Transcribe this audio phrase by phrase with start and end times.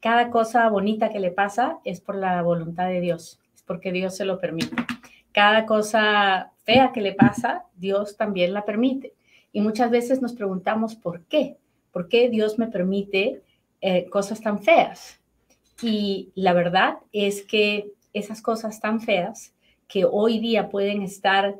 [0.00, 4.16] cada cosa bonita que le pasa es por la voluntad de Dios, es porque Dios
[4.16, 4.76] se lo permite.
[5.32, 9.14] Cada cosa fea que le pasa, Dios también la permite.
[9.52, 11.56] Y muchas veces nos preguntamos por qué,
[11.92, 13.42] por qué Dios me permite
[13.80, 15.20] eh, cosas tan feas.
[15.82, 19.54] Y la verdad es que esas cosas tan feas
[19.86, 21.56] que hoy día pueden estar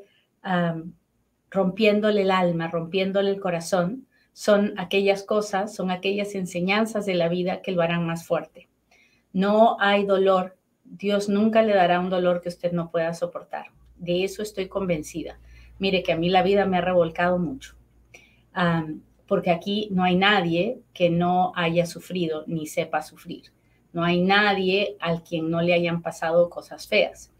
[1.49, 4.07] rompiéndole el alma, rompiéndole el corazón,
[4.39, 8.69] son aquellas cosas, son aquellas enseñanzas de la vida que lo harán más fuerte.
[9.33, 10.55] No hay dolor.
[10.85, 13.65] Dios nunca le dará un dolor que usted no pueda soportar.
[13.97, 15.41] De eso estoy convencida.
[15.77, 17.75] Mire que a mí la vida me ha revolcado mucho.
[19.27, 23.51] porque aquí no hay nadie que no haya sufrido ni sepa sufrir.
[23.91, 27.33] No hay nadie al quien no le hayan pasado cosas feas.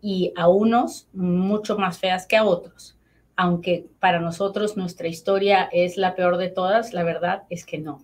[0.00, 2.95] Y a unos mucho más feas que a otros
[3.36, 8.02] aunque para nosotros nuestra historia es la peor de todas, la verdad es que no.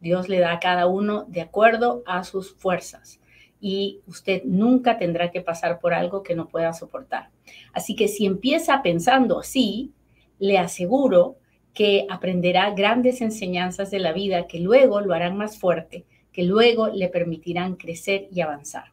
[0.00, 3.20] Dios le da a cada uno de acuerdo a sus fuerzas
[3.58, 7.30] y usted nunca tendrá que pasar por algo que no pueda soportar.
[7.72, 9.92] Así que si empieza pensando así,
[10.38, 11.36] le aseguro
[11.72, 16.88] que aprenderá grandes enseñanzas de la vida que luego lo harán más fuerte, que luego
[16.88, 18.92] le permitirán crecer y avanzar.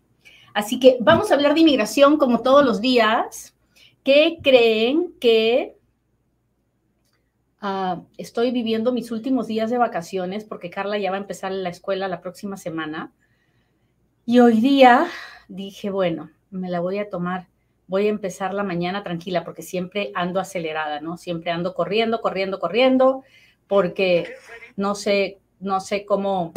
[0.53, 3.53] Así que vamos a hablar de inmigración como todos los días.
[4.03, 5.76] ¿Qué creen que
[7.64, 11.70] Ah, estoy viviendo mis últimos días de vacaciones porque Carla ya va a empezar la
[11.70, 13.14] escuela la próxima semana.
[14.26, 15.06] Y hoy día
[15.48, 17.50] dije, bueno, me la voy a tomar,
[17.86, 21.17] voy a empezar la mañana tranquila porque siempre ando acelerada, ¿no?
[21.17, 23.23] Siempre ando corriendo, corriendo, corriendo,
[23.67, 24.33] porque
[24.76, 26.54] no sé, no sé cómo,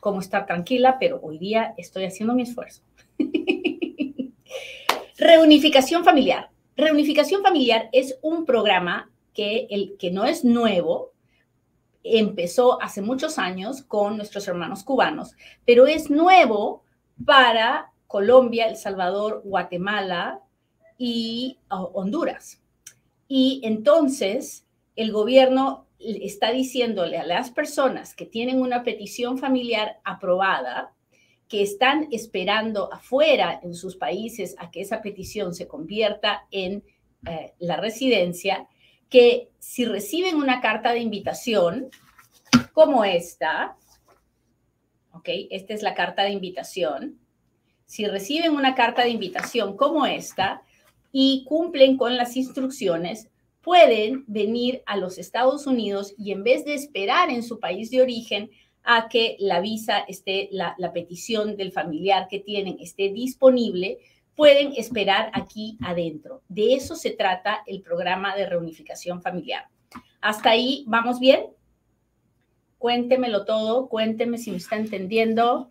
[0.00, 2.82] cómo estar tranquila, pero hoy día estoy haciendo mi esfuerzo.
[5.16, 6.50] Reunificación familiar.
[6.76, 11.12] Reunificación familiar es un programa que, el, que no es nuevo,
[12.04, 15.34] empezó hace muchos años con nuestros hermanos cubanos,
[15.64, 16.84] pero es nuevo
[17.24, 20.40] para Colombia, El Salvador, Guatemala
[20.98, 22.62] y Honduras.
[23.28, 24.66] Y entonces
[24.96, 30.94] el gobierno está diciéndole a las personas que tienen una petición familiar aprobada,
[31.48, 36.82] que están esperando afuera en sus países a que esa petición se convierta en
[37.26, 38.68] eh, la residencia,
[39.12, 41.90] que si reciben una carta de invitación
[42.72, 43.76] como esta,
[45.12, 45.28] ¿ok?
[45.50, 47.20] Esta es la carta de invitación.
[47.84, 50.62] Si reciben una carta de invitación como esta
[51.12, 53.28] y cumplen con las instrucciones,
[53.60, 58.00] pueden venir a los Estados Unidos y en vez de esperar en su país de
[58.00, 58.50] origen
[58.82, 63.98] a que la visa esté, la, la petición del familiar que tienen esté disponible,
[64.42, 66.42] pueden esperar aquí adentro.
[66.48, 69.68] De eso se trata el programa de reunificación familiar.
[70.20, 71.46] ¿Hasta ahí vamos bien?
[72.76, 75.70] Cuéntemelo todo, cuénteme si me está entendiendo.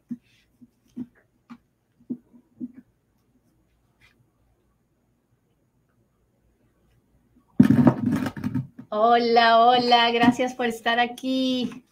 [8.88, 11.84] Hola, hola, gracias por estar aquí.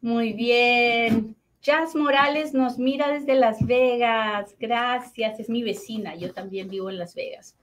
[0.00, 1.41] Muy bien.
[1.62, 4.56] Jazz Morales nos mira desde Las Vegas.
[4.58, 6.16] Gracias, es mi vecina.
[6.16, 7.56] Yo también vivo en Las Vegas.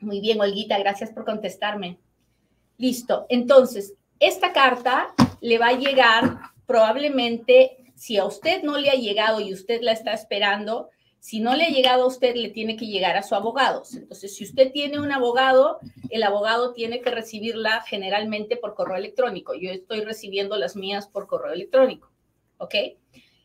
[0.00, 2.00] Muy bien, Olguita, gracias por contestarme.
[2.76, 3.26] Listo.
[3.28, 9.40] Entonces, esta carta le va a llegar probablemente, si a usted no le ha llegado
[9.40, 10.90] y usted la está esperando,
[11.20, 13.84] si no le ha llegado a usted, le tiene que llegar a su abogado.
[13.94, 15.78] Entonces, si usted tiene un abogado,
[16.08, 19.54] el abogado tiene que recibirla generalmente por correo electrónico.
[19.54, 22.10] Yo estoy recibiendo las mías por correo electrónico.
[22.60, 22.74] ¿Ok?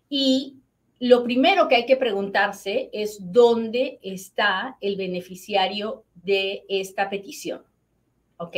[0.09, 0.59] Y
[0.99, 7.63] lo primero que hay que preguntarse es dónde está el beneficiario de esta petición,
[8.37, 8.55] ¿ok?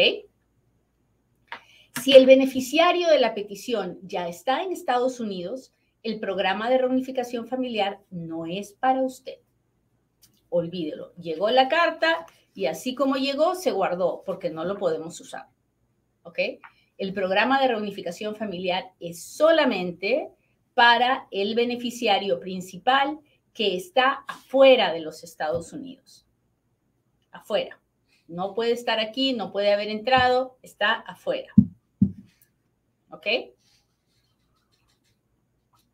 [2.03, 5.73] Si el beneficiario de la petición ya está en Estados Unidos,
[6.03, 9.39] el programa de reunificación familiar no es para usted.
[10.49, 11.13] Olvídelo.
[11.15, 15.47] Llegó la carta y así como llegó, se guardó porque no lo podemos usar.
[16.23, 16.39] ¿Ok?
[16.97, 20.29] El programa de reunificación familiar es solamente
[20.77, 23.19] para el beneficiario principal
[23.51, 26.27] que está afuera de los Estados Unidos.
[27.31, 27.81] Afuera.
[28.27, 31.51] No puede estar aquí, no puede haber entrado, está afuera.
[33.09, 33.25] ¿Ok?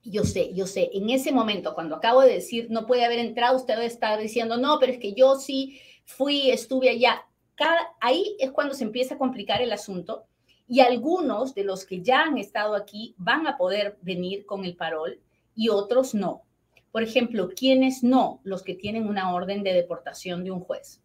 [0.03, 3.55] Yo sé, yo sé, en ese momento, cuando acabo de decir no puede haber entrado,
[3.55, 7.25] usted debe estar diciendo, no, pero es que yo sí fui, estuve allá.
[8.01, 10.25] Ahí es cuando se empieza a complicar el asunto
[10.67, 14.75] y algunos de los que ya han estado aquí van a poder venir con el
[14.75, 15.19] parol
[15.55, 16.43] y otros no.
[16.91, 18.39] Por ejemplo, ¿quiénes no?
[18.43, 21.01] Los que tienen una orden de deportación de un juez.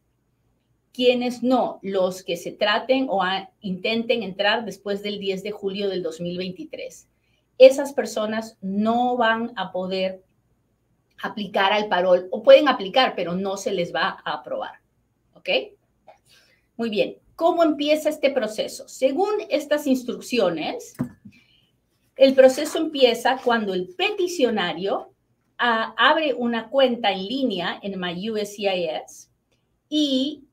[0.92, 1.78] ¿Quiénes no?
[1.82, 3.22] Los que se traten o
[3.60, 7.08] intenten entrar después del 10 de julio del 2023.
[7.56, 10.22] Esas personas no van a poder
[11.22, 14.80] aplicar al parol o pueden aplicar, pero no se les va a aprobar.
[15.34, 15.48] ¿Ok?
[16.76, 17.16] Muy bien.
[17.38, 18.88] ¿Cómo empieza este proceso?
[18.88, 20.96] Según estas instrucciones,
[22.16, 25.12] el proceso empieza cuando el peticionario
[25.56, 29.30] abre una cuenta en línea en MyUSCIS
[29.88, 30.46] y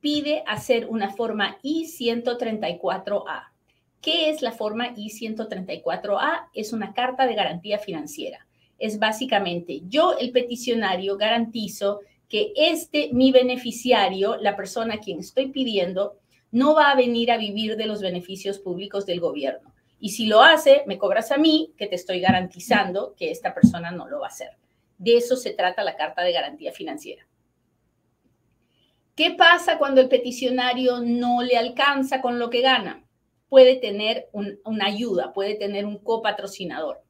[0.00, 3.52] pide hacer una forma I-134A.
[4.00, 6.48] ¿Qué es la forma I-134A?
[6.54, 8.46] Es una carta de garantía financiera.
[8.78, 12.00] Es básicamente yo, el peticionario, garantizo
[12.34, 16.18] que este, mi beneficiario, la persona a quien estoy pidiendo,
[16.50, 20.42] no va a venir a vivir de los beneficios públicos del gobierno y si lo
[20.42, 24.26] hace, me cobras a mí, que te estoy garantizando que esta persona no lo va
[24.26, 24.50] a hacer.
[24.98, 27.26] De eso se trata la carta de garantía financiera.
[29.16, 33.02] ¿Qué pasa cuando el peticionario no le alcanza con lo que gana?
[33.48, 37.00] Puede tener una ayuda, puede tener un copatrocinador.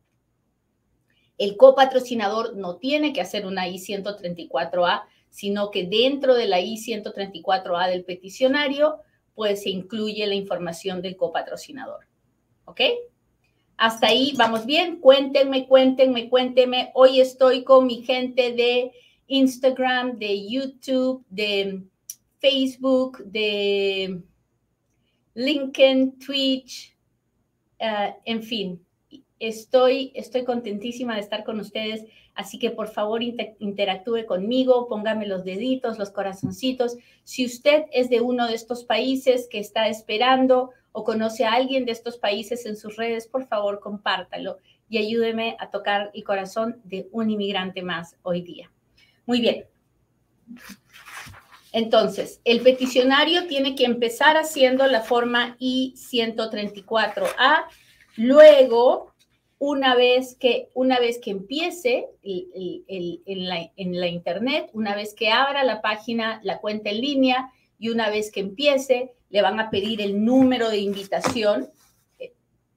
[1.38, 5.03] El copatrocinador no tiene que hacer una I-134A,
[5.34, 9.00] sino que dentro de la I-134A del peticionario,
[9.34, 12.06] pues se incluye la información del copatrocinador.
[12.66, 12.81] ¿Ok?
[13.76, 15.00] Hasta ahí vamos bien.
[15.00, 16.92] Cuéntenme, cuéntenme, cuéntenme.
[16.94, 18.92] Hoy estoy con mi gente de
[19.26, 21.82] Instagram, de YouTube, de
[22.38, 24.22] Facebook, de
[25.34, 26.96] LinkedIn, Twitch,
[27.80, 28.87] eh, en fin.
[29.40, 32.04] Estoy, estoy contentísima de estar con ustedes,
[32.34, 36.96] así que por favor interactúe conmigo, póngame los deditos, los corazoncitos.
[37.25, 41.84] Si usted es de uno de estos países que está esperando o conoce a alguien
[41.84, 44.58] de estos países en sus redes, por favor, compártalo
[44.88, 48.70] y ayúdeme a tocar el corazón de un inmigrante más hoy día.
[49.26, 49.64] Muy bien.
[51.72, 57.64] Entonces, el peticionario tiene que empezar haciendo la forma I-134A.
[58.16, 59.13] Luego,
[59.58, 65.30] una vez que, una vez que empiece en, la, en la internet, una vez que
[65.30, 69.70] abra la página, la cuenta en línea y una vez que empiece, le van a
[69.70, 71.70] pedir el número de invitación,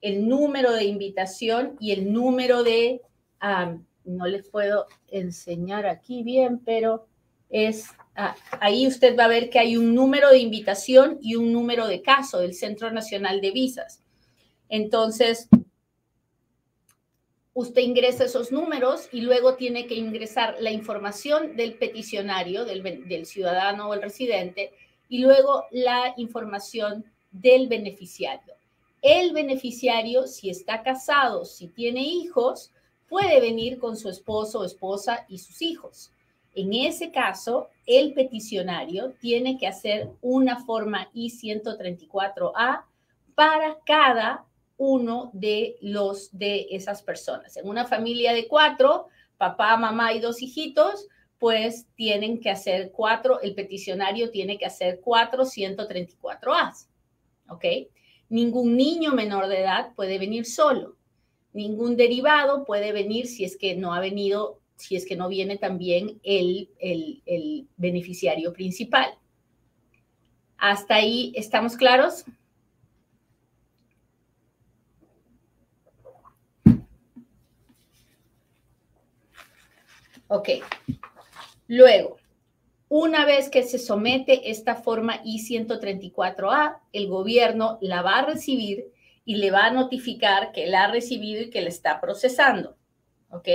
[0.01, 3.01] el número de invitación y el número de,
[4.05, 7.07] no les puedo enseñar aquí bien, pero
[7.49, 7.85] es,
[8.15, 11.87] ah, ahí usted va a ver que hay un número de invitación y un número
[11.87, 14.01] de caso del Centro Nacional de Visas.
[14.69, 15.47] Entonces,
[17.57, 23.89] usted ingresa esos números y luego tiene que ingresar la información del peticionario, del, ciudadano
[23.89, 24.73] o el residente,
[25.09, 28.53] y luego la información del beneficiario.
[29.01, 32.71] El beneficiario, si está casado, si tiene hijos,
[33.09, 36.11] puede venir con su esposo o esposa y sus hijos.
[36.53, 42.83] En ese caso, el peticionario tiene que hacer una forma I-134A
[43.33, 44.46] para cada
[44.77, 47.57] uno de los de esas personas.
[47.57, 49.07] En una familia de cuatro,
[49.37, 51.07] papá, mamá y dos hijitos,
[51.39, 56.73] pues tienen que hacer cuatro, el peticionario tiene que hacer cuatro 134 A.
[57.49, 57.65] ¿Ok?
[58.29, 60.95] Ningún niño menor de edad puede venir solo.
[61.53, 65.57] Ningún derivado puede venir si es que no ha venido, si es que no viene
[65.57, 69.07] también el, el, el beneficiario principal.
[70.57, 72.25] ¿Hasta ahí estamos claros?
[80.27, 80.49] Ok.
[81.67, 82.17] Luego,
[82.89, 88.91] una vez que se somete esta forma I-134A, el gobierno la va a recibir
[89.25, 92.77] y le va a notificar que la ha recibido y que la está procesando.
[93.29, 93.47] ¿Ok?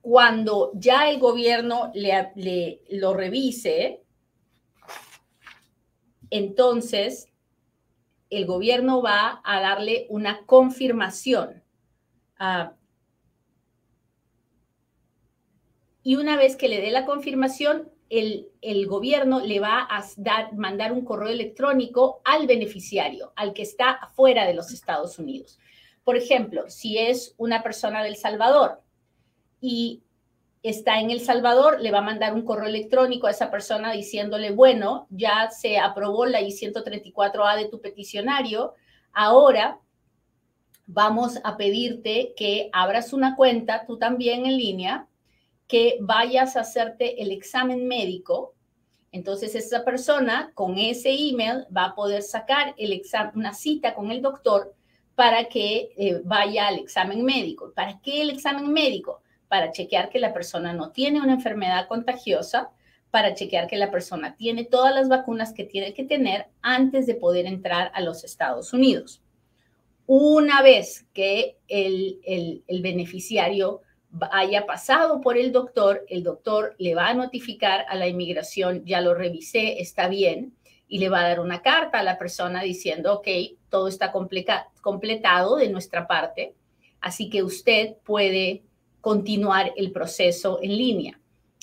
[0.00, 4.02] Cuando ya el gobierno le, lo revise,
[6.30, 7.28] entonces
[8.30, 11.62] el gobierno va a darle una confirmación.
[12.38, 12.74] a
[16.02, 20.54] y una vez que le dé la confirmación, el, el, gobierno le va a dar,
[20.54, 25.58] mandar un correo electrónico al beneficiario, al que está afuera de los Estados Unidos.
[26.04, 28.82] Por ejemplo, si es una persona del Salvador
[29.60, 30.02] y
[30.62, 34.50] está en El Salvador, le va a mandar un correo electrónico a esa persona diciéndole,
[34.50, 38.74] bueno, ya se aprobó la I-134A de tu peticionario,
[39.12, 39.80] ahora
[40.86, 45.08] vamos a pedirte que abras una cuenta, tú también en línea,
[45.72, 48.52] que vayas a hacerte el examen médico.
[49.10, 54.10] Entonces, esa persona con ese email va a poder sacar el examen, una cita con
[54.10, 54.74] el doctor
[55.14, 57.72] para que eh, vaya al examen médico.
[57.74, 59.22] ¿Para qué el examen médico?
[59.48, 62.68] Para chequear que la persona no tiene una enfermedad contagiosa,
[63.10, 67.14] para chequear que la persona tiene todas las vacunas que tiene que tener antes de
[67.14, 69.22] poder entrar a los Estados Unidos.
[70.04, 72.20] Una vez que el,
[72.66, 73.80] el beneficiario
[74.30, 79.00] haya pasado por el doctor, el doctor le va a notificar a la inmigración, ya
[79.00, 80.54] lo revisé, está bien,
[80.88, 83.28] y le va a dar una carta a la persona diciendo, ok,
[83.70, 86.54] todo está completado de nuestra parte,
[87.00, 88.62] así que usted puede
[89.00, 91.18] continuar el proceso en línea.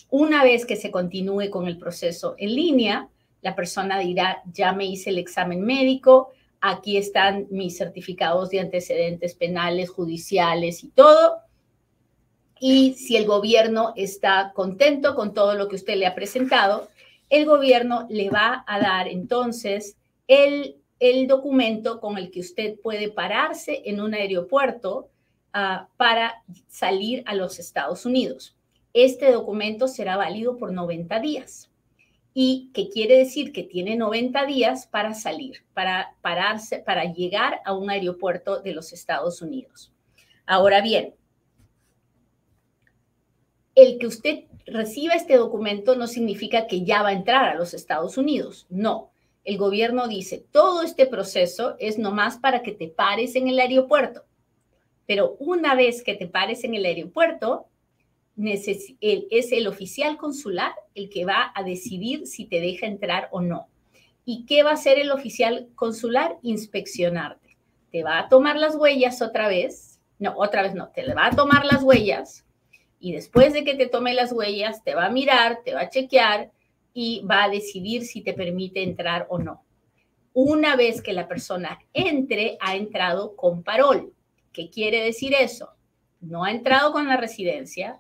[0.10, 3.10] Una vez que se continúe con el proceso en línea,
[3.42, 9.36] la persona dirá, ya me hice el examen médico, aquí están mis certificados de antecedentes
[9.36, 11.38] penales, judiciales y todo.
[12.60, 16.90] Y si el gobierno está contento con todo lo que usted le ha presentado,
[17.30, 19.98] el gobierno le va a dar entonces
[20.28, 25.10] el, el documento con el que usted puede pararse en un aeropuerto
[25.54, 28.56] uh, para salir a los Estados Unidos.
[28.94, 31.70] Este documento será válido por 90 días.
[32.34, 33.52] ¿Y qué quiere decir?
[33.52, 38.94] Que tiene 90 días para salir, para pararse, para llegar a un aeropuerto de los
[38.94, 39.92] Estados Unidos.
[40.46, 41.16] Ahora bien,
[43.82, 47.74] el que usted reciba este documento no significa que ya va a entrar a los
[47.74, 48.66] Estados Unidos.
[48.70, 49.12] No.
[49.44, 54.24] El gobierno dice, todo este proceso es nomás para que te pares en el aeropuerto.
[55.06, 57.68] Pero una vez que te pares en el aeropuerto,
[58.38, 63.68] es el oficial consular el que va a decidir si te deja entrar o no.
[64.24, 66.38] ¿Y qué va a hacer el oficial consular?
[66.44, 67.58] Inspeccionarte.
[67.92, 70.00] Te va a tomar las huellas otra vez.
[70.20, 70.90] No, otra vez no.
[70.90, 72.46] Te va a tomar las huellas
[73.00, 75.90] y después de que te tome las huellas, te va a mirar, te va a
[75.90, 76.52] chequear
[76.94, 79.64] y va a decidir si te permite entrar o no.
[80.34, 84.14] Una vez que la persona entre, ha entrado con parol.
[84.52, 85.70] ¿Qué quiere decir eso?
[86.20, 88.00] No ha entrado con la residencia,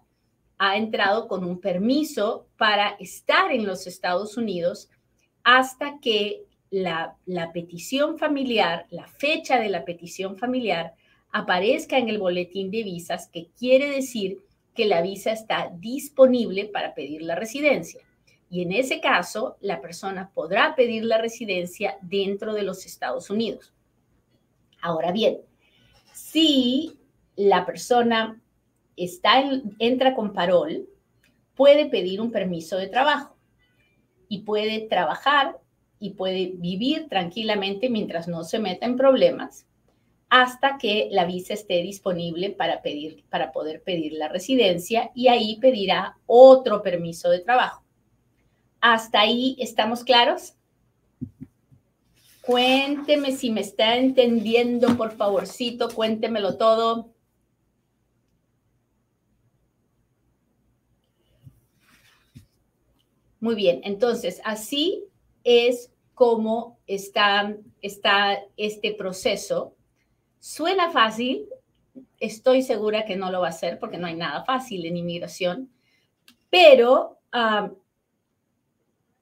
[0.57, 4.89] ha entrado con un permiso para estar en los Estados Unidos
[5.43, 10.93] hasta que la, la, petición familiar, la fecha de la petición familiar,
[11.31, 14.39] aparezca en el boletín de visas, que quiere decir
[14.79, 18.01] que la visa está disponible para pedir la residencia.
[18.49, 23.73] Y en ese caso, la persona podrá pedir la residencia dentro de los Estados Unidos.
[24.81, 25.39] Ahora bien,
[26.13, 26.97] si
[27.35, 28.41] la persona
[28.95, 29.43] está
[29.79, 30.87] entra con parol,
[31.55, 33.35] puede pedir un permiso de trabajo
[34.29, 35.59] y puede trabajar
[35.99, 39.67] y puede vivir tranquilamente mientras no se meta en problemas
[40.29, 45.57] hasta que la visa esté disponible para pedir para poder pedir la residencia y ahí
[45.59, 47.83] pedirá otro permiso de trabajo.
[48.79, 50.53] ¿Hasta ahí estamos claros?
[52.41, 57.13] Cuénteme si me está entendiendo, por favorcito, cuéntemelo todo.
[63.39, 65.03] Muy bien, entonces así
[65.43, 69.75] es como está, está este proceso.
[70.39, 71.47] Suena fácil,
[72.19, 75.69] estoy segura que no lo va a ser porque no hay nada fácil en inmigración,
[76.49, 77.17] pero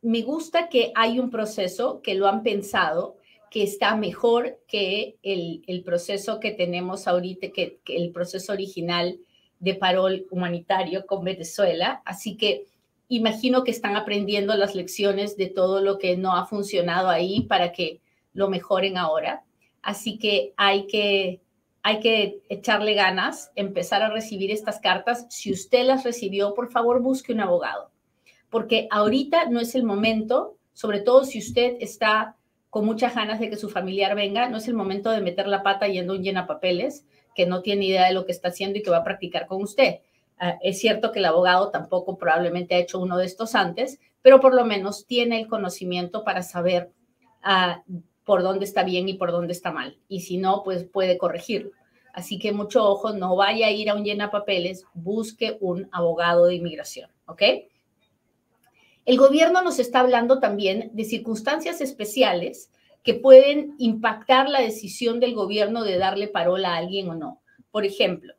[0.02, 3.18] me gusta que hay un proceso que lo han pensado,
[3.50, 9.20] que está mejor que el, el proceso que tenemos ahorita, que el proceso original
[9.60, 12.02] de parol humanitario con Venezuela.
[12.06, 12.66] Así que
[13.08, 17.72] imagino que están aprendiendo las lecciones de todo lo que no ha funcionado ahí para
[17.72, 18.02] que
[18.34, 19.44] lo mejoren ahora.
[19.82, 21.42] Así que hay que,
[21.84, 25.26] hay que echarle ganas, empezar a recibir estas cartas.
[25.30, 27.92] Si usted las recibió, por favor, busque un abogado,
[28.50, 32.36] porque ahorita no es el momento, sobre todo si usted está
[32.70, 35.64] con muchas ganas de que su familiar venga, no es el momento de meter la
[35.64, 38.84] pata yendo un llena papeles que no tiene idea de lo que está haciendo y
[38.84, 40.02] que va a practicar con usted
[40.40, 44.40] Ah, es cierto que el abogado tampoco probablemente ha hecho uno de estos antes, pero
[44.40, 46.92] por lo menos tiene el conocimiento para saber
[47.42, 47.84] ah,
[48.28, 49.98] por dónde está bien y por dónde está mal.
[50.10, 51.72] Y si no, pues puede corregirlo.
[52.12, 56.48] Así que mucho ojo, no vaya a ir a un llena papeles, busque un abogado
[56.48, 57.42] de inmigración, ¿ok?
[59.06, 62.70] El gobierno nos está hablando también de circunstancias especiales
[63.02, 67.42] que pueden impactar la decisión del gobierno de darle parola a alguien o no.
[67.72, 68.34] Por ejemplo,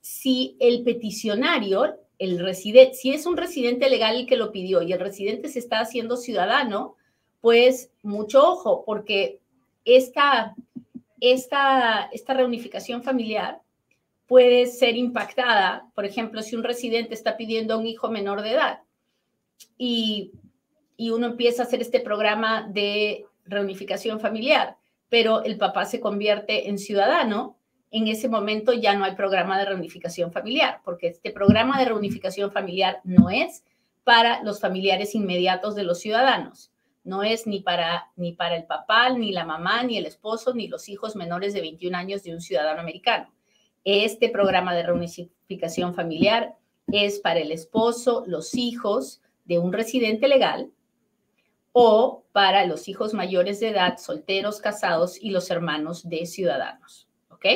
[0.00, 4.94] si el peticionario, el residente, si es un residente legal el que lo pidió y
[4.94, 6.96] el residente se está haciendo ciudadano,
[7.42, 9.40] pues mucho ojo, porque
[9.84, 10.54] esta,
[11.20, 13.60] esta, esta reunificación familiar
[14.26, 18.52] puede ser impactada, por ejemplo, si un residente está pidiendo a un hijo menor de
[18.52, 18.78] edad
[19.76, 20.32] y,
[20.96, 24.76] y uno empieza a hacer este programa de reunificación familiar,
[25.08, 27.58] pero el papá se convierte en ciudadano,
[27.90, 32.52] en ese momento ya no hay programa de reunificación familiar, porque este programa de reunificación
[32.52, 33.64] familiar no es
[34.04, 36.71] para los familiares inmediatos de los ciudadanos.
[37.04, 40.68] No es ni para, ni para el papá, ni la mamá, ni el esposo, ni
[40.68, 43.32] los hijos menores de 21 años de un ciudadano americano.
[43.84, 46.56] Este programa de reunificación familiar
[46.86, 50.70] es para el esposo, los hijos de un residente legal
[51.72, 57.08] o para los hijos mayores de edad, solteros, casados y los hermanos de ciudadanos.
[57.30, 57.46] ¿Ok?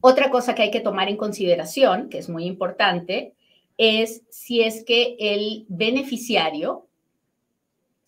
[0.00, 3.34] Otra cosa que hay que tomar en consideración, que es muy importante,
[3.78, 6.88] es si es que el beneficiario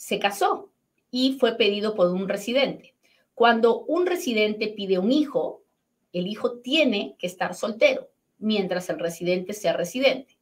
[0.07, 0.71] se casó
[1.11, 2.95] y fue pedido por un residente.
[3.35, 5.65] Cuando un residente pide un hijo,
[6.13, 8.09] el hijo tiene que estar soltero
[8.39, 10.39] mientras el residente sea residente.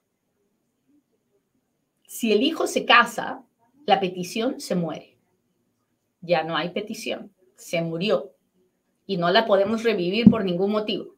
[2.06, 3.42] Si el hijo se casa,
[3.87, 5.16] la petición se muere.
[6.21, 8.35] Ya no hay petición, se murió
[9.06, 11.16] y no la podemos revivir por ningún motivo.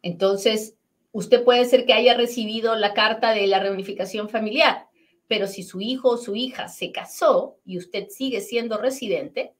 [0.00, 0.74] Entonces,
[1.12, 4.86] usted puede ser que haya recibido la carta de la reunificación familiar,
[5.30, 9.54] pero si su hijo o su hija se casó y usted sigue siendo residente,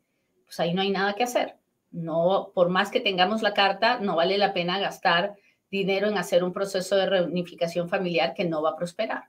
[0.45, 1.59] pues ahí no hay nada que hacer.
[1.93, 5.37] No, por más que tengamos la carta, no vale la pena gastar
[5.71, 9.29] dinero en hacer un proceso de reunificación familiar que no va a prosperar.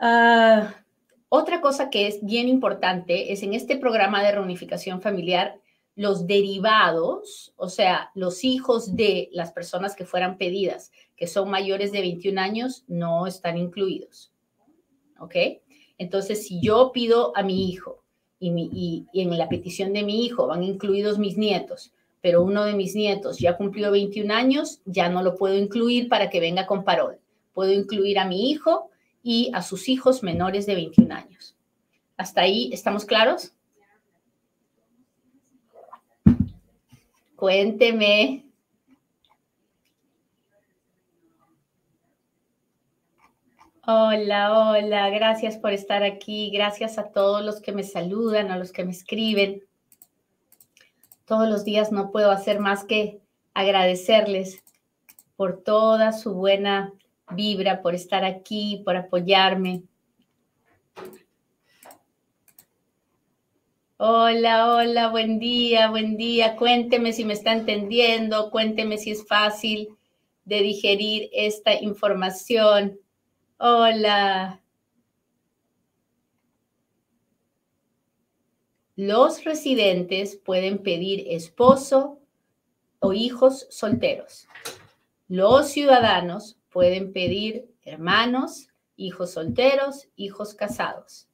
[0.00, 0.74] Ah,
[1.28, 5.60] otra cosa que es bien importante es en este programa de reunificación familiar,
[5.98, 11.90] los derivados, o sea, los hijos de las personas que fueran pedidas, que son mayores
[11.90, 14.32] de 21 años, no están incluidos.
[15.18, 15.34] ¿Ok?
[15.98, 18.04] Entonces, si yo pido a mi hijo
[18.38, 22.94] y, en la petición de mi hijo van incluidos mis nietos, pero uno de mis
[22.94, 27.18] nietos ya cumplió 21 años, ya no lo puedo incluir para que venga con parol.
[27.52, 28.88] Puedo incluir a mi hijo
[29.24, 31.56] y a sus hijos menores de 21 años.
[32.16, 33.52] ¿Hasta ahí estamos claros?
[37.38, 38.50] Cuénteme.
[43.86, 48.72] Hola, hola, gracias por estar aquí, gracias a todos los que me saludan, a los
[48.72, 49.62] que me escriben.
[51.26, 53.20] Todos los días no puedo hacer más que
[53.54, 54.64] agradecerles
[55.36, 56.92] por toda su buena
[57.30, 59.84] vibra, por estar aquí, por apoyarme.
[64.00, 66.54] Hola, hola, buen día, buen día.
[66.54, 69.88] Cuénteme si me está entendiendo, cuénteme si es fácil
[70.44, 73.00] de digerir esta información.
[73.58, 74.62] Hola.
[78.94, 82.20] Los residentes pueden pedir esposo
[83.00, 84.46] o hijos solteros.
[85.26, 91.28] Los ciudadanos pueden pedir hermanos, hijos solteros, hijos casados.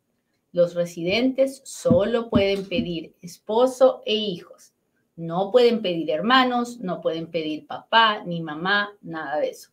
[0.55, 4.73] Los residentes solo pueden pedir esposo e hijos.
[5.17, 9.71] No pueden pedir hermanos, no pueden pedir papá ni mamá, nada de eso.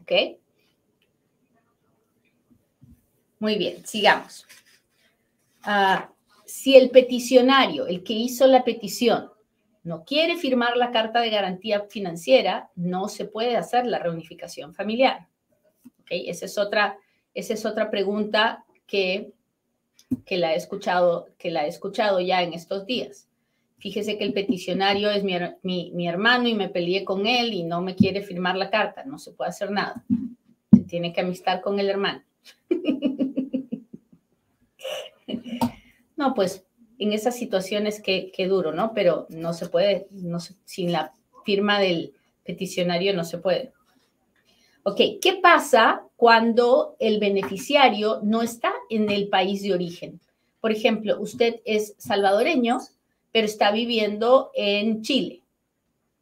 [0.00, 0.12] ¿Ok?
[3.38, 4.44] Muy bien, sigamos.
[5.62, 6.10] Ah,
[6.44, 9.30] si el peticionario, el que hizo la petición,
[9.84, 15.28] no quiere firmar la carta de garantía financiera, no se puede hacer la reunificación familiar.
[16.00, 16.08] ¿Ok?
[16.10, 16.98] Esa es otra,
[17.32, 19.32] esa es otra pregunta que
[20.24, 23.28] que la he escuchado, que la he escuchado ya en estos días.
[23.78, 27.94] Fíjese que el peticionario es mi, hermano y me peleé con él y no me
[27.94, 29.04] quiere firmar la carta.
[29.04, 30.02] No se puede hacer nada.
[30.72, 32.22] Se tiene que amistar con el hermano.
[36.16, 36.64] no, pues
[36.98, 38.94] en esas situaciones que, duro, ¿no?
[38.94, 41.12] Pero no se puede, no sin la
[41.44, 43.72] firma del peticionario no se puede.
[44.84, 50.22] Ok, ¿qué pasa cuando el beneficiario no está en el país de origen?
[50.58, 52.78] Por ejemplo, usted es salvadoreño,
[53.30, 55.42] pero está viviendo en Chile.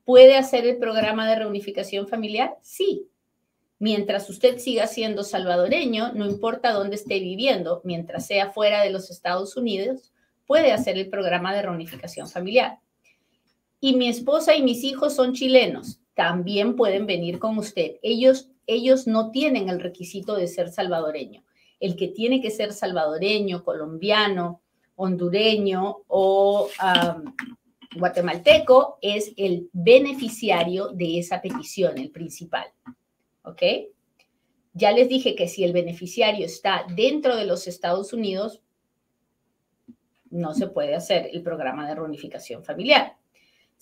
[0.05, 2.57] ¿Puede hacer el programa de reunificación familiar?
[2.63, 3.07] Sí.
[3.79, 9.09] Mientras usted siga siendo salvadoreño, no importa dónde esté viviendo, mientras sea fuera de los
[9.09, 10.13] Estados Unidos,
[10.49, 12.81] puede hacer el programa de reunificación familiar.
[13.79, 17.99] Y mi esposa y mis hijos son chilenos, también pueden venir con usted.
[18.03, 21.45] Ellos ellos no tienen el requisito de ser salvadoreño.
[21.81, 24.61] El que tiene que ser salvadoreño, colombiano,
[24.97, 26.69] hondureño o
[27.97, 32.67] guatemalteco es el beneficiario de esa petición, el principal.
[33.43, 33.63] ¿Ok?
[34.75, 38.63] Ya les dije que si el beneficiario está dentro de los Estados Unidos,
[40.31, 43.17] no se puede hacer el programa de reunificación familiar.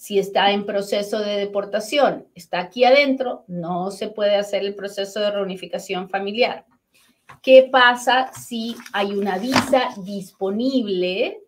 [0.01, 5.21] Si está en proceso de deportación, está aquí adentro, no se puede hacer el proceso
[5.21, 6.65] de reunificación familiar.
[7.43, 11.43] ¿Qué pasa si hay una visa disponible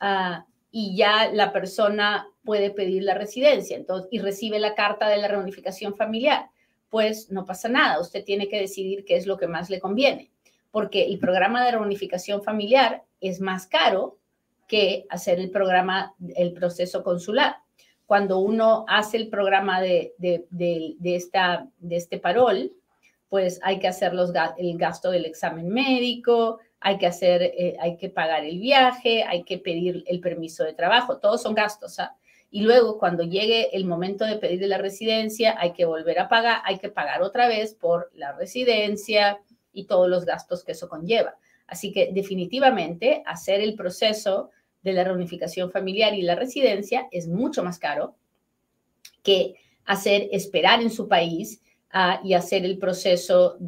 [0.00, 3.78] ah, y ya la persona puede pedir la residencia
[4.10, 6.48] y recibe la carta de la reunificación familiar?
[6.88, 10.30] Pues no pasa nada, usted tiene que decidir qué es lo que más le conviene,
[10.70, 14.16] porque el programa de reunificación familiar es más caro
[14.66, 17.65] que hacer el programa, el proceso consular
[18.06, 20.14] cuando uno hace el programa de,
[21.02, 22.72] esta, de este parol,
[23.28, 27.96] pues hay que hacer los, el gasto del examen médico, hay que hacer, eh, hay
[27.96, 31.98] que pagar el viaje, hay que pedir el permiso de trabajo, todos son gastos.
[31.98, 32.16] ¿ah?
[32.50, 36.62] Y luego cuando llegue el momento de pedir la residencia, hay que volver a pagar,
[36.64, 39.40] hay que pagar otra vez por la residencia
[39.72, 41.36] y todos los gastos que eso conlleva.
[41.66, 44.50] Así que definitivamente hacer el proceso
[44.86, 48.14] de la reunificación familiar y la residencia es mucho más caro
[49.24, 53.58] que hacer esperar en su país ah, y hacer el proceso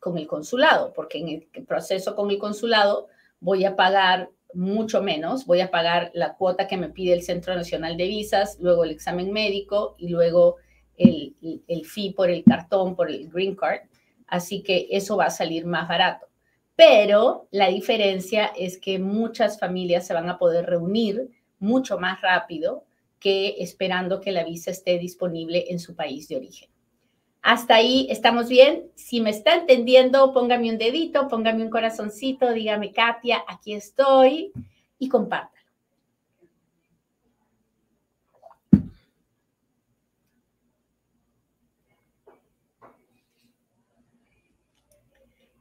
[0.00, 3.06] con el consulado, porque en el proceso con el consulado
[3.38, 7.54] voy a pagar mucho menos, voy a pagar la cuota que me pide el Centro
[7.54, 10.56] Nacional de Visas, luego el examen médico y luego
[10.96, 11.36] el,
[11.68, 13.82] el fee por el cartón, por el green card.
[14.26, 16.31] Así que eso va a salir más barato
[16.76, 22.84] pero la diferencia es que muchas familias se van a poder reunir mucho más rápido
[23.20, 26.68] que esperando que la visa esté disponible en su país de origen.
[27.40, 28.90] Hasta ahí estamos bien.
[28.94, 34.52] Si me está entendiendo, póngame un dedito, póngame un corazoncito, dígame, Katia, aquí estoy
[34.98, 35.61] y compártalo.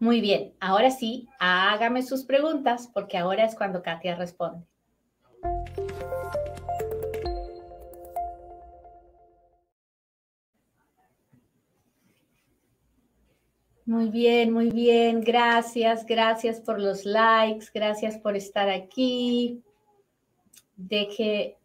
[0.02, 4.66] Muy bien, ahora sí, hágame sus preguntas porque ahora es cuando Katia responde.
[13.86, 15.22] Muy bien, muy bien.
[15.22, 19.62] Gracias, gracias por los likes, gracias por estar aquí.
[20.78, 21.58] Deje.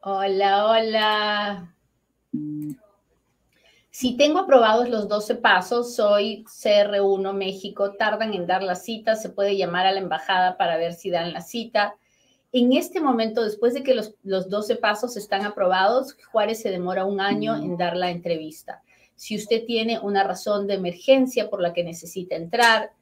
[0.00, 1.76] Hola, hola.
[4.00, 9.28] Si tengo aprobados los 12 pasos, soy CR1 México, tardan en dar la cita, se
[9.28, 11.96] puede llamar a la embajada para ver si dan la cita.
[12.50, 17.04] En este momento, después de que los, los 12 pasos están aprobados, Juárez se demora
[17.04, 18.82] un año en dar la entrevista.
[19.16, 22.92] Si usted tiene una razón de emergencia por la que necesita entrar,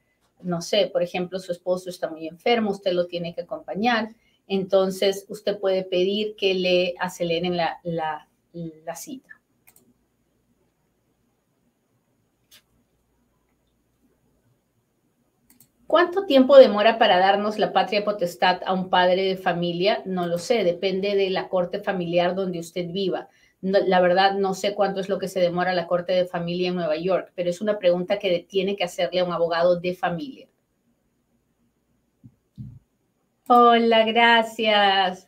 [0.43, 4.09] no sé, por ejemplo, su esposo está muy enfermo, usted lo tiene que acompañar,
[4.49, 9.38] entonces usted puede pedir que le aceleren la, la, la cita.
[15.89, 20.03] ¿Cuánto tiempo demora para darnos la patria potestad a un padre de familia?
[20.05, 23.31] No lo sé, depende de la corte familiar donde usted viva.
[23.63, 26.75] la verdad, no sé cuánto es lo que se demora la corte de familia en
[26.75, 30.47] Nueva York, pero es una pregunta que tiene que hacerle a un abogado de familia.
[33.49, 35.27] Hola, gracias.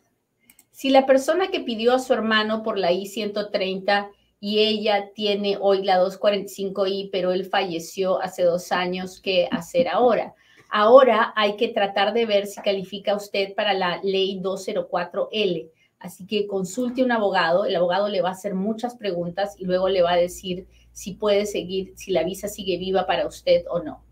[0.71, 5.85] Si la persona que pidió a su hermano por la I-130 y ella tiene hoy
[5.85, 10.35] la 245I, pero él falleció hace dos años, ¿qué hacer ahora?
[10.71, 15.71] Ahora hay que tratar de ver si califica usted para la ley 204L.
[15.99, 19.89] Así que consulte un abogado, el abogado le va a hacer muchas preguntas y luego
[19.89, 23.81] le va a decir si puede seguir, si la visa sigue viva para usted o
[23.81, 24.03] no.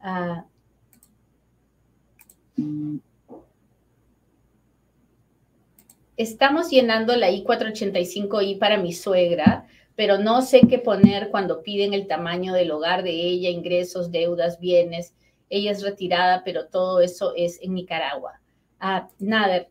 [0.00, 0.44] Ah.
[6.16, 12.06] estamos llenando la I-485I para mi suegra, pero no sé qué poner cuando piden el
[12.06, 15.14] tamaño del hogar de ella, ingresos, deudas, bienes
[15.54, 18.40] ella es retirada, pero todo eso es en Nicaragua.
[18.80, 19.68] Ah, nada,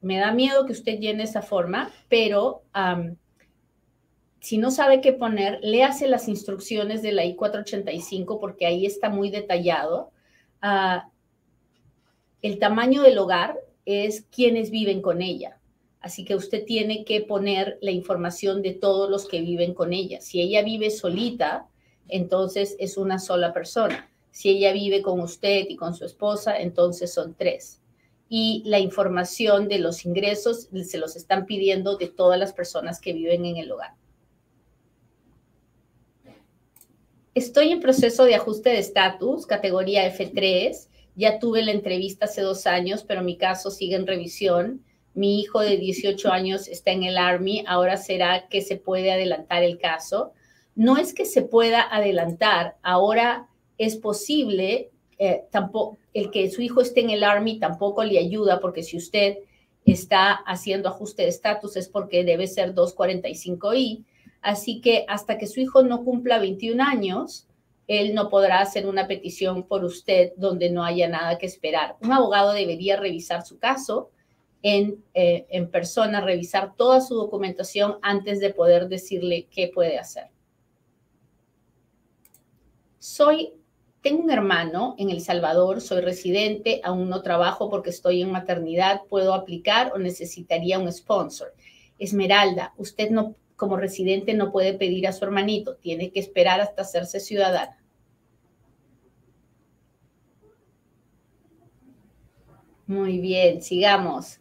[0.00, 2.62] me da miedo que usted llene esa forma, pero
[4.40, 9.30] si no sabe qué poner, léase las instrucciones de la I-485 porque ahí está muy
[9.30, 10.10] detallado.
[10.60, 11.10] Ah,
[12.42, 15.58] el tamaño del hogar es quienes viven con ella.
[16.00, 20.20] Así que usted tiene que poner la información de todos los que viven con ella.
[20.20, 21.66] Si ella vive solita,
[22.08, 24.10] entonces es una sola persona.
[24.30, 27.80] Si ella vive con usted y con su esposa, entonces son tres.
[28.28, 33.12] Y la información de los ingresos se los están pidiendo de todas las personas que
[33.12, 33.94] viven en el hogar.
[37.34, 40.88] Estoy en proceso de ajuste de estatus, categoría F3.
[41.14, 44.84] Ya tuve la entrevista hace dos años, pero mi caso sigue en revisión.
[45.14, 47.64] Mi hijo de 18 años está en el Army.
[47.66, 50.32] Ahora será que se puede adelantar el caso
[50.76, 56.82] no es que se pueda adelantar, ahora es posible, eh, tampoco, el que su hijo
[56.82, 59.38] esté en el Army tampoco le ayuda porque si usted
[59.86, 64.04] está haciendo ajuste de estatus es porque debe ser 245I.
[64.42, 67.46] Así que hasta que su hijo no cumpla 21 años,
[67.86, 71.96] él no podrá hacer una petición por usted donde no haya nada que esperar.
[72.02, 74.10] Un abogado debería revisar su caso
[74.62, 80.35] en, eh, en persona, revisar toda su documentación antes de poder decirle qué puede hacer.
[83.06, 83.52] Soy,
[84.00, 89.02] tengo un hermano en El Salvador, soy residente, aún no trabajo porque estoy en maternidad,
[89.08, 91.54] ¿puedo aplicar o necesitaría un sponsor?
[92.00, 96.82] Esmeralda, usted no, como residente no puede pedir a su hermanito, tiene que esperar hasta
[96.82, 97.80] hacerse ciudadana.
[102.88, 104.40] Muy bien, sigamos.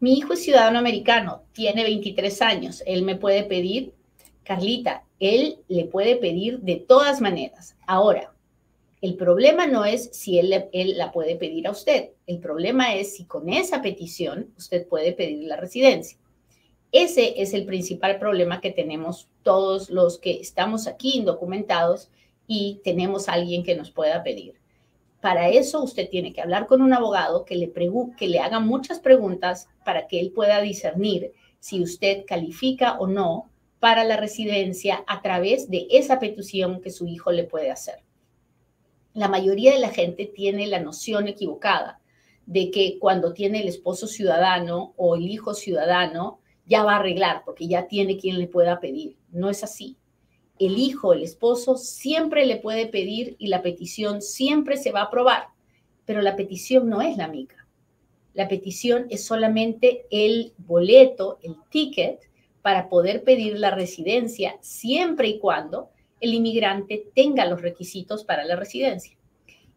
[0.00, 2.82] Mi hijo es ciudadano americano, tiene 23 años.
[2.84, 3.94] Él me puede pedir,
[4.44, 7.76] Carlita, él le puede pedir de todas maneras.
[7.86, 8.32] Ahora,
[9.00, 12.10] el problema no es si él, él, la puede pedir a usted.
[12.26, 16.18] El problema es si con esa petición usted puede pedir la residencia.
[16.92, 22.10] Ese es el principal problema que tenemos todos los que estamos aquí indocumentados
[22.46, 24.54] y tenemos a alguien que nos pueda pedir.
[25.20, 27.72] Para eso usted tiene que hablar con un abogado que le,
[28.16, 33.50] que le haga muchas preguntas para que él pueda discernir si usted califica o no
[33.80, 38.02] para la residencia a través de esa petición que su hijo le puede hacer.
[39.12, 42.00] La mayoría de la gente tiene la noción equivocada
[42.46, 47.42] de que cuando tiene el esposo ciudadano o el hijo ciudadano, ya va a arreglar
[47.44, 49.16] porque ya tiene quien le pueda pedir.
[49.30, 49.96] No es así
[50.58, 55.04] el hijo, el esposo, siempre le puede pedir y la petición siempre se va a
[55.04, 55.48] aprobar,
[56.04, 57.66] pero la petición no es la mica.
[58.32, 62.25] La petición es solamente el boleto, el ticket,
[62.66, 68.56] para poder pedir la residencia siempre y cuando el inmigrante tenga los requisitos para la
[68.56, 69.16] residencia.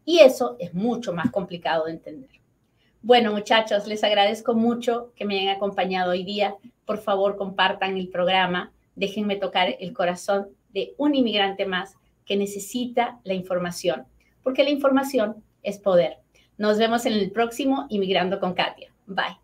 [0.06, 2.32] Y eso es mucho más complicado de entender.
[3.04, 6.56] Bueno, muchachos, les agradezco mucho que me hayan acompañado hoy día.
[6.84, 8.71] Por favor, compartan el programa.
[8.95, 11.93] Déjenme tocar el corazón de un inmigrante más
[12.25, 14.08] que necesita la información,
[14.41, 16.17] porque la información es poder.
[16.58, 18.91] Nos vemos en el próximo Inmigrando con Katia.
[19.06, 19.38] Bye.